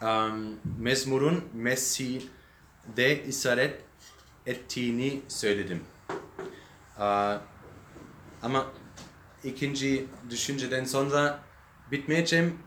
um, 0.02 0.60
mezmurun 0.80 1.44
Mesih'de 1.54 3.24
isaret 3.24 3.82
ettiğini 4.46 5.22
söyledim. 5.28 5.84
Uh, 6.98 7.38
ama 8.42 8.66
ikinci 9.44 10.06
düşünceden 10.30 10.86
sonra 10.86 11.40
bitmeyeceğim 11.92 12.60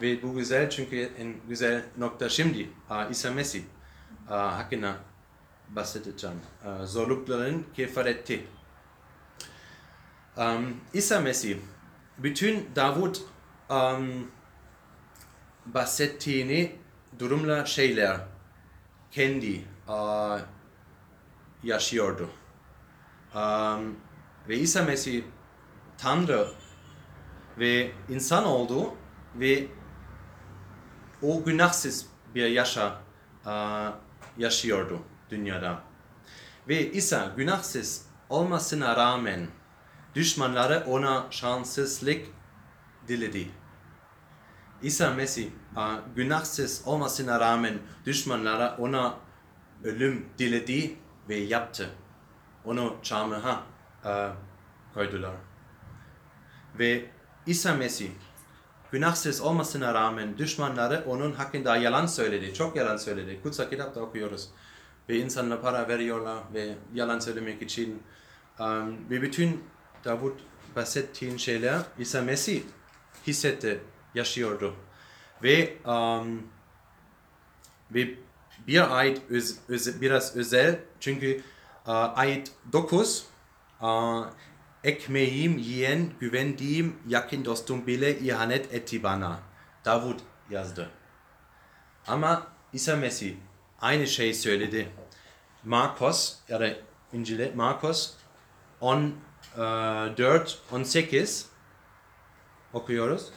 ve 0.00 0.22
bu 0.22 0.34
güzel 0.34 0.70
çünkü 0.70 1.10
en 1.18 1.34
güzel 1.48 1.82
nokta 1.98 2.28
şimdi 2.28 2.70
İsa 3.10 3.30
Mesih 3.30 3.62
hakkında 4.28 4.96
bahsedeceğim. 5.68 6.36
Zorlukların 6.84 7.66
kefareti. 7.74 8.46
Um, 10.36 10.76
İsa 10.92 11.20
Mesih 11.20 11.56
bütün 12.18 12.70
Davut 12.76 13.22
um, 13.70 14.30
bahsettiğini 15.66 16.76
durumla 17.18 17.66
şeyler 17.66 18.16
kendi 19.10 19.64
uh, 19.88 20.38
yaşıyordu. 21.62 22.30
Um, 23.34 23.96
ve 24.48 24.56
İsa 24.56 24.82
Mesih 24.82 25.22
Tanrı 25.98 26.48
ve 27.58 27.90
insan 28.08 28.44
oldu 28.44 28.94
ve 29.34 29.66
o 31.22 31.44
günahsız 31.44 32.06
bir 32.34 32.46
yaşa 32.46 33.00
yaşıyordu 34.38 35.02
dünyada. 35.30 35.82
Ve 36.68 36.92
İsa 36.92 37.32
günahsız 37.36 38.06
olmasına 38.28 38.96
rağmen 38.96 39.46
düşmanları 40.14 40.84
ona 40.86 41.26
şanssızlık 41.30 42.26
diledi. 43.08 43.50
İsa 44.82 45.10
Mesih 45.10 45.50
günahsız 46.16 46.82
olmasına 46.86 47.40
rağmen 47.40 47.78
düşmanlara 48.06 48.76
ona 48.78 49.14
ölüm 49.84 50.28
diledi 50.38 50.96
ve 51.28 51.34
yaptı. 51.34 51.90
Onu 52.64 52.96
çarmıha 53.02 53.62
uh, 54.04 54.10
koydular. 54.94 55.34
Ve 56.78 57.10
İsa 57.46 57.74
Mesih 57.74 58.10
günahsız 58.92 59.40
olmasına 59.40 59.94
rağmen 59.94 60.38
düşmanları 60.38 61.04
onun 61.06 61.32
hakkında 61.32 61.76
yalan 61.76 62.06
söyledi. 62.06 62.54
Çok 62.54 62.76
yalan 62.76 62.96
söyledi. 62.96 63.40
Kutsal 63.42 63.70
kitapta 63.70 64.00
okuyoruz. 64.00 64.48
Ve 65.08 65.18
insanlar 65.18 65.62
para 65.62 65.88
veriyorlar 65.88 66.38
ve 66.54 66.74
yalan 66.94 67.18
söylemek 67.18 67.62
için. 67.62 68.02
Um, 68.58 69.10
ve 69.10 69.22
bütün 69.22 69.64
Davut 70.04 70.40
bahsettiğin 70.76 71.36
şeyler 71.36 71.78
İsa 71.98 72.22
Mesih 72.22 72.62
hissetti, 73.26 73.80
yaşıyordu. 74.14 74.74
Ve, 75.42 75.76
um, 75.86 76.42
ve 77.90 78.14
bir 78.66 78.98
ayet 78.98 79.30
öz, 79.30 79.58
öz, 79.68 80.00
biraz 80.00 80.36
özel 80.36 80.78
çünkü 81.00 81.42
uh, 81.86 82.18
ayet 82.18 82.52
9 82.72 83.26
uh, 83.80 84.26
ekmeğim 84.84 85.58
yiyen 85.58 86.10
güvendiğim 86.20 86.96
yakın 87.08 87.44
dostum 87.44 87.86
bile 87.86 88.18
ihanet 88.18 88.74
etti 88.74 89.02
bana. 89.02 89.40
Davut 89.84 90.20
yazdı. 90.50 90.90
Ama 92.06 92.46
İsa 92.72 92.96
Mesih 92.96 93.34
aynı 93.80 94.06
şey 94.06 94.34
söyledi. 94.34 94.88
Markus 95.64 96.36
ya 96.48 96.60
da 96.60 96.68
İncil'e 97.12 97.52
Markus 97.54 98.10
14 98.80 100.58
18 100.72 101.46
okuyoruz. 102.72 103.30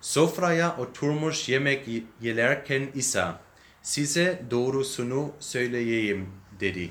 Sofraya 0.00 0.76
oturmuş 0.76 1.48
yemek 1.48 1.88
yerken 2.20 2.90
İsa 2.94 3.40
size 3.82 4.42
doğrusunu 4.50 5.32
söyleyeyim 5.40 6.32
dedi. 6.60 6.90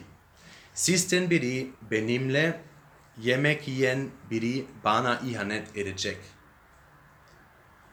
Sizden 0.74 1.30
biri 1.30 1.72
benimle 1.92 2.62
yemek 3.22 3.68
yiyen 3.68 4.10
biri 4.32 4.66
bana 4.84 5.20
ihanet 5.20 5.78
edecek. 5.78 6.18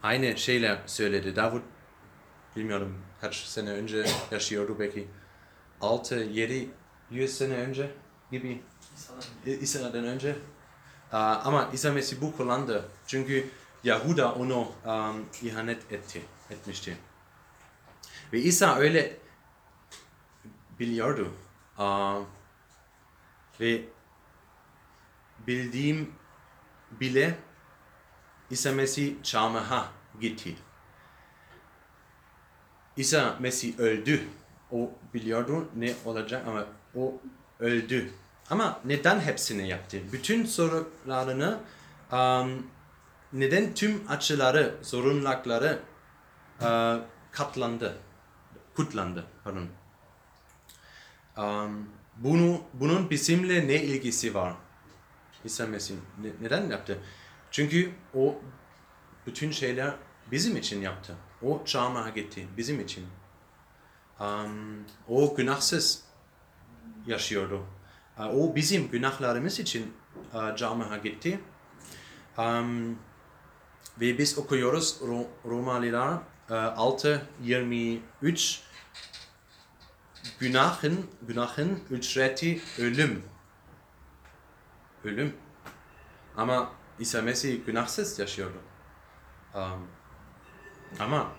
Aynı 0.03 0.37
şeyler 0.37 0.79
söyledi. 0.85 1.35
Davut 1.35 1.63
bilmiyorum 2.55 3.01
kaç 3.21 3.35
sene 3.35 3.69
önce 3.69 4.05
yaşıyordu 4.31 4.75
belki. 4.79 5.07
6, 5.81 6.15
7, 6.15 6.69
100 7.11 7.37
sene 7.37 7.53
önce 7.53 7.91
gibi 8.31 8.61
İsa'dan 9.45 10.05
önce. 10.05 10.35
Ama 11.11 11.69
İsa 11.73 11.93
Mesih 11.93 12.21
bu 12.21 12.37
kullandı. 12.37 12.89
Çünkü 13.07 13.49
Yahuda 13.83 14.33
onu 14.33 14.71
um, 14.85 15.25
ihanet 15.43 15.91
etti, 15.91 16.21
etmişti. 16.49 16.97
Ve 18.33 18.39
İsa 18.39 18.75
öyle 18.75 19.17
biliyordu. 20.79 21.33
Aa, 21.77 22.19
ve 23.59 23.81
bildiğim 25.47 26.11
bile 26.91 27.37
İsa 28.49 28.71
Mesih 28.71 29.23
çarmıha 29.23 29.91
gitti. 30.21 30.55
İsa 32.97 33.35
Mesih 33.39 33.79
öldü. 33.79 34.21
O 34.71 34.91
biliyordu 35.13 35.69
ne 35.75 35.93
olacak 36.05 36.47
ama 36.47 36.65
o 36.95 37.21
öldü. 37.59 38.13
Ama 38.49 38.79
neden 38.85 39.19
hepsini 39.19 39.69
yaptı? 39.69 39.97
Bütün 40.11 40.45
sorularını, 40.45 41.59
um, 42.11 42.67
neden 43.33 43.73
tüm 43.73 44.03
açıları, 44.09 44.75
sorunlukları 44.81 45.79
uh, 46.61 47.01
katlandı, 47.31 47.97
kutlandı, 48.75 49.25
pardon. 49.43 49.67
Um, 51.37 51.89
bunu, 52.17 52.61
bunun 52.73 53.09
bizimle 53.09 53.67
ne 53.67 53.83
ilgisi 53.83 54.33
var? 54.33 54.53
İsa 55.47 55.67
Mesih 55.67 55.95
ne- 56.21 56.45
neden 56.45 56.69
yaptı? 56.69 56.99
Çünkü 57.51 57.91
o 58.13 58.35
bütün 59.27 59.51
şeyler 59.51 59.93
bizim 60.31 60.57
için 60.57 60.81
yaptı. 60.81 61.15
O 61.41 61.61
çarmıha 61.65 62.09
gitti 62.09 62.47
bizim 62.57 62.79
için. 62.79 63.05
Um, 64.19 64.85
o 65.07 65.35
günahsız 65.35 66.03
yaşıyordu. 67.07 67.63
O 68.19 68.55
bizim 68.55 68.91
günahlarımız 68.91 69.59
için 69.59 69.93
uh, 70.33 70.55
çarmıha 70.55 70.97
gitti. 70.97 71.39
Um, 72.37 72.89
ve 74.01 74.17
biz 74.17 74.37
okuyoruz 74.37 74.97
Ro- 75.01 75.27
Romalılar 75.45 76.13
uh, 76.49 76.53
6.23 76.53 78.59
Günahın, 80.39 81.05
günahın 81.21 81.79
ücreti 81.89 82.61
ölüm. 82.79 83.23
Ölüm. 85.07 85.35
Ama 86.37 86.71
İsa 86.99 87.21
Mesih 87.21 87.65
günahsız 87.65 88.19
yaşıyordu. 88.19 88.57
Um, 89.55 89.87
ama 90.99 91.31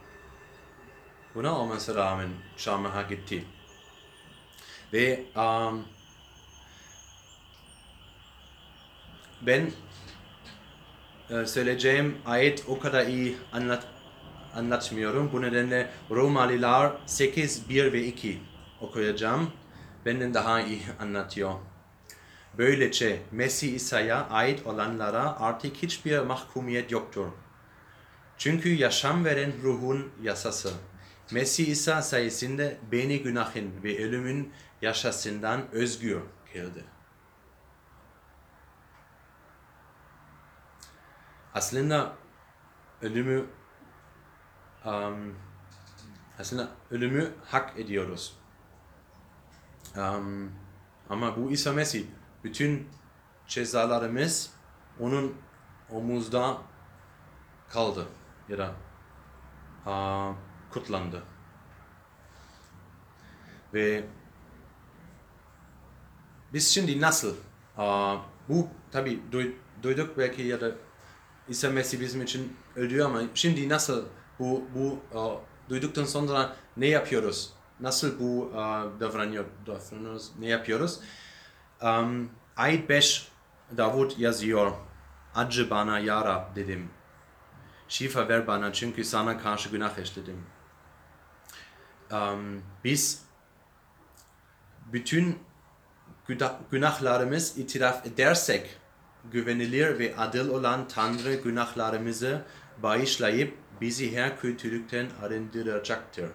buna 1.35 1.59
olması 1.59 1.95
rağmen 1.95 2.29
çarmıha 2.57 3.03
gitti. 3.03 3.45
Ve 4.93 5.25
um, 5.37 5.85
ben 9.43 9.71
e, 11.31 11.47
söyleyeceğim 11.47 12.19
ayet 12.27 12.65
o 12.69 12.79
kadar 12.79 13.07
iyi 13.07 13.37
anlat, 13.53 13.87
anlatmıyorum. 14.55 15.33
Bu 15.33 15.43
nedenle 15.43 15.91
Romalılar 16.11 16.93
8, 17.07 17.69
1 17.69 17.93
ve 17.93 18.05
2 18.05 18.43
okuyacağım. 18.81 19.53
Benden 20.07 20.35
daha 20.35 20.61
iyi 20.61 20.83
anlatıyor. 21.01 21.55
Böylece 22.59 23.23
Mesih 23.33 23.75
İsa'ya 23.75 24.29
ait 24.29 24.67
olanlara 24.67 25.41
artık 25.41 25.77
hiçbir 25.77 26.19
mahkumiyet 26.19 26.91
yoktur. 26.91 27.27
Çünkü 28.39 28.69
yaşam 28.69 29.25
veren 29.25 29.53
ruhun 29.63 30.13
yasası. 30.23 30.73
Mesih 31.33 31.69
İsa 31.69 32.03
sayesinde 32.03 32.79
beni 32.93 33.23
günahın 33.23 33.83
ve 33.85 34.05
ölümün 34.05 34.53
yaşasından 34.83 35.71
özgür 35.73 36.21
kıldı. 36.53 36.85
Aslında 41.55 42.13
ölümü 43.03 43.47
um, 44.85 45.35
aslında 46.39 46.69
ölümü 46.91 47.33
hak 47.45 47.79
ediyoruz. 47.79 48.39
Um, 49.97 50.53
ama 51.11 51.37
bu 51.37 51.51
İsa 51.51 51.73
Mesih 51.73 52.07
bütün 52.45 52.89
cezalarımız 53.49 54.51
onun 55.01 55.35
omuzda 55.91 56.59
kaldı 57.69 58.07
ya 58.49 58.59
da 58.59 58.75
aa, 59.87 60.33
kutlandı. 60.71 61.23
Ve 63.75 64.05
biz 66.53 66.69
şimdi 66.69 67.01
nasıl 67.01 67.37
aa, 67.77 68.17
bu 68.49 68.69
tabi 68.93 69.23
duyduk 69.83 70.19
belki 70.19 70.43
ya 70.43 70.61
da 70.61 70.71
İsa 71.49 71.71
Mesih 71.71 72.01
bizim 72.01 72.23
için 72.23 72.57
öldü 72.77 73.03
ama 73.03 73.23
şimdi 73.35 73.69
nasıl 73.69 74.05
bu 74.39 74.65
bu 74.75 75.19
aa, 75.19 75.37
duyduktan 75.69 76.05
sonra 76.05 76.57
ne 76.77 76.87
yapıyoruz? 76.87 77.53
Nasıl 77.81 78.21
bu 78.21 78.53
aa, 78.57 78.85
davranıyor, 79.01 79.45
davranıyoruz? 79.67 80.33
Ne 80.39 80.47
yapıyoruz? 80.47 81.01
Um, 81.83 82.31
ayet 82.57 82.89
5 82.89 83.29
Davut 83.77 84.19
yazıyor. 84.19 84.73
Acı 85.35 85.71
bana 85.71 85.99
ya 85.99 86.25
Rab 86.25 86.57
dedim. 86.57 86.91
Şifa 87.89 88.29
ver 88.29 88.47
bana 88.47 88.73
çünkü 88.73 89.05
sana 89.05 89.39
karşı 89.39 89.69
günah 89.69 89.99
işledim. 89.99 90.47
Um, 92.13 92.63
biz 92.85 93.23
bütün 94.93 95.39
günahlarımız 96.71 97.59
itiraf 97.59 98.07
edersek 98.07 98.79
güvenilir 99.33 99.99
ve 99.99 100.17
adil 100.17 100.49
olan 100.49 100.89
Tanrı 100.89 101.35
günahlarımızı 101.35 102.43
bağışlayıp 102.83 103.59
bizi 103.81 104.17
her 104.17 104.41
kötülükten 104.41 105.11
arındıracaktır. 105.23 106.31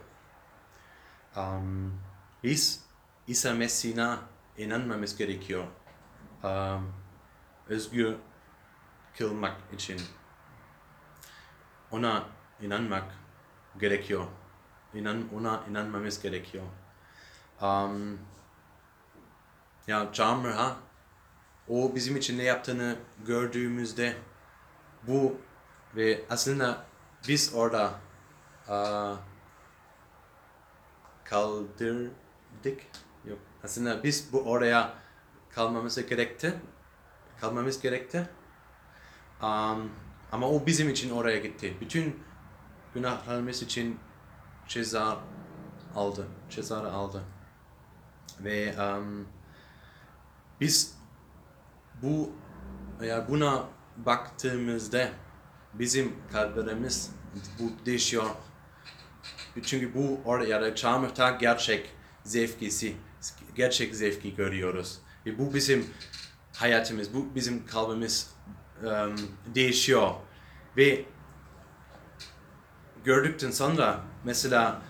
Um, 1.36 1.93
biz 2.43 2.84
İsa 3.27 3.53
Mesih'e 3.53 4.15
inanmamız 4.58 5.18
gerekiyor. 5.18 5.63
Um, 6.44 6.94
özgür 7.68 8.16
kılmak 9.18 9.58
için. 9.74 10.02
Ona 11.92 12.24
inanmak 12.62 13.04
gerekiyor. 13.80 14.26
İnan, 14.94 15.34
ona 15.36 15.63
inanmamız 15.70 16.22
gerekiyor. 16.22 16.63
Um, 17.62 18.20
ya 19.88 20.10
Camrha 20.13 20.76
o 21.68 21.96
bizim 21.96 22.18
için 22.18 22.38
ne 22.38 22.44
yaptığını 22.44 22.96
gördüğümüzde 23.26 24.18
bu 25.08 25.38
ve 25.96 26.22
aslında 26.30 26.86
biz 27.28 27.54
orada 27.56 27.94
uh, 28.70 29.18
kaldırdık. 31.24 32.82
Aslında 33.63 34.04
biz 34.04 34.34
bu 34.34 34.41
oraya 34.41 34.93
kalmamız 35.49 36.06
gerekti. 36.06 36.54
Kalmamız 37.41 37.82
gerekti. 37.82 38.30
Um, 39.41 39.91
ama 40.32 40.49
o 40.49 40.65
bizim 40.65 40.89
için 40.89 41.10
oraya 41.10 41.39
gitti. 41.39 41.78
Bütün 41.82 42.23
günahlarımız 42.93 43.62
için 43.62 43.99
ceza 44.67 45.19
aldı. 45.95 46.28
Ceza 46.49 46.91
aldı. 46.91 47.23
Ve 48.39 48.76
um, 48.78 49.28
biz 50.62 50.97
bu 52.02 52.32
ya 53.02 53.28
buna 53.30 53.63
baktığımızda 53.97 55.10
bizim 55.73 56.15
kalplerimiz 56.32 57.12
bu 57.60 57.86
değişiyor. 57.86 58.30
Çünkü 59.63 59.95
bu 59.95 60.19
oraya 60.26 60.62
da 60.62 60.76
çarmıhta 60.76 61.32
gerçek 61.32 61.89
zevkisi, 62.23 62.95
gerçek 63.55 63.95
zevki 63.95 64.36
görüyoruz. 64.36 64.99
Ve 65.25 65.39
bu 65.39 65.53
bizim 65.53 65.86
hayatımız, 66.55 67.13
bu 67.13 67.36
bizim 67.36 67.65
kalbimiz 67.65 68.33
um, 68.83 69.15
değişiyor. 69.55 70.12
Ve 70.77 71.05
gördükten 73.03 73.51
sonra 73.51 73.99
mesela 74.23 74.81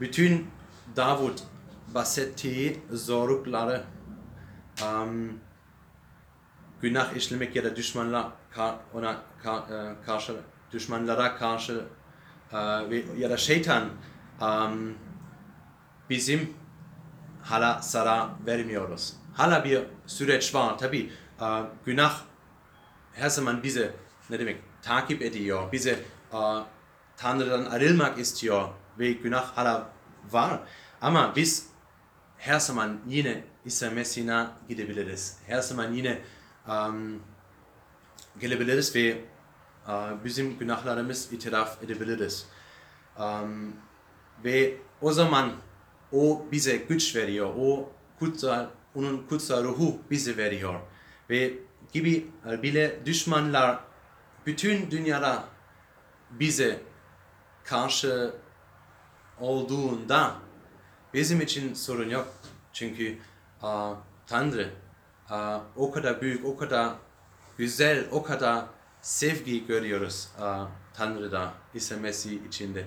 bütün 0.00 0.46
Davut 0.96 1.42
bahsettiği 1.94 2.82
zorlukları 2.90 3.84
um, 4.82 5.32
günah 6.80 7.16
işlemek 7.16 7.56
ya 7.56 7.64
da 7.64 7.76
düşmanla 7.76 8.32
ka- 8.54 8.76
ona 8.94 9.16
ka- 9.44 9.94
karşı 10.06 10.36
düşmanlara 10.72 11.36
karşı 11.36 11.84
ve 12.90 13.04
ya 13.18 13.30
da 13.30 13.36
şeytan 13.36 13.88
um, 14.40 14.94
bizim 16.10 16.54
hala 17.42 17.80
zarar 17.82 18.28
vermiyoruz. 18.46 19.16
Hala 19.34 19.64
bir 19.64 19.82
süreç 20.06 20.54
var. 20.54 20.78
Tabi 20.78 21.12
e, 21.40 21.46
günah 21.84 22.20
her 23.12 23.28
zaman 23.28 23.62
bize 23.62 23.94
ne 24.30 24.38
demek 24.38 24.62
takip 24.82 25.22
ediyor. 25.22 25.72
Bize 25.72 25.98
e, 26.32 26.38
Tanrı'dan 27.16 27.64
ayrılmak 27.64 28.18
istiyor 28.18 28.68
ve 28.98 29.12
günah 29.12 29.56
hala 29.56 29.88
var. 30.30 30.60
Ama 31.00 31.36
biz 31.36 31.66
her 32.38 32.60
zaman 32.60 33.00
yine 33.06 33.44
İsa 33.64 33.90
Mesih'e 33.90 34.46
gidebiliriz. 34.68 35.38
Her 35.46 35.60
zaman 35.60 35.92
yine 35.92 36.18
um, 36.68 37.22
gelebiliriz 38.40 38.96
ve 38.96 39.00
e, 39.88 39.94
bizim 40.24 40.58
günahlarımız 40.58 41.32
itiraf 41.32 41.82
edebiliriz. 41.82 42.46
Um, 43.18 43.72
ve 44.44 44.76
o 45.00 45.12
zaman 45.12 45.52
o 46.12 46.46
bize 46.52 46.76
güç 46.76 47.16
veriyor. 47.16 47.54
O 47.58 47.92
kutsal, 48.18 48.66
onun 48.94 49.26
kutsal 49.28 49.64
ruhu 49.64 49.98
bize 50.10 50.36
veriyor. 50.36 50.80
Ve 51.30 51.54
gibi 51.92 52.26
e, 52.50 52.62
bile 52.62 53.06
düşmanlar 53.06 53.80
bütün 54.46 54.90
dünyada 54.90 55.44
bize 56.30 56.80
karşı 57.64 58.34
olduğunda 59.40 60.34
bizim 61.14 61.40
için 61.40 61.74
sorun 61.74 62.08
yok. 62.08 62.28
Çünkü 62.72 63.18
aa, 63.62 63.94
Tanrı 64.26 64.70
aa, 65.30 65.60
o 65.76 65.90
kadar 65.90 66.20
büyük, 66.20 66.44
o 66.44 66.56
kadar 66.56 66.94
güzel, 67.58 68.06
o 68.10 68.22
kadar 68.22 68.64
sevgi 69.02 69.66
görüyoruz 69.66 70.28
aa, 70.40 70.66
Tanrı'da, 70.94 71.54
İsa 71.74 71.96
Mesih 71.96 72.46
içinde, 72.48 72.86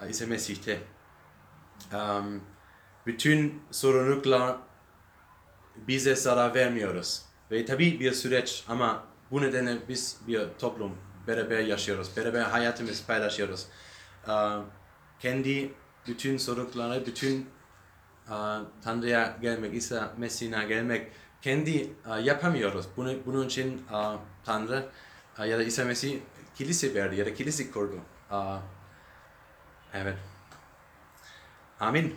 aa, 0.00 0.06
İsa 0.06 0.26
Mesih'te. 0.26 0.80
Am, 1.92 2.40
bütün 3.06 3.62
sorumluluklar 3.70 4.56
bize 5.76 6.16
zarar 6.16 6.54
vermiyoruz. 6.54 7.22
Ve 7.50 7.64
tabii 7.64 8.00
bir 8.00 8.12
süreç 8.12 8.64
ama 8.68 9.04
bu 9.30 9.42
nedenle 9.42 9.88
biz 9.88 10.20
bir 10.26 10.48
toplum 10.58 10.96
beraber 11.26 11.60
yaşıyoruz, 11.60 12.16
beraber 12.16 12.40
hayatımız 12.40 13.06
paylaşıyoruz. 13.06 13.66
Aa, 14.26 14.60
kendi 15.20 15.72
bütün 16.06 16.36
sorumlulukları, 16.36 17.06
bütün 17.06 17.50
aa, 18.30 18.60
Tanrı'ya 18.84 19.36
gelmek, 19.42 19.74
İsa 19.74 20.14
Mesih'e 20.18 20.64
gelmek 20.64 21.12
kendi 21.42 21.90
aa, 22.06 22.18
yapamıyoruz. 22.18 22.86
Bunu, 22.96 23.26
bunun 23.26 23.46
için 23.46 23.86
aa, 23.92 24.16
Tanrı 24.44 24.88
ya 25.38 25.58
da 25.58 25.62
İsa 25.62 25.84
Mesih 25.84 26.20
kilise 26.54 26.94
verdi 26.94 27.16
ya 27.16 27.26
da 27.26 27.34
kilise 27.34 27.70
kurdu. 27.70 28.00
Evet. 29.94 30.18
Amin. 31.80 32.16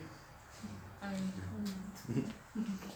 Amin. 1.10 2.89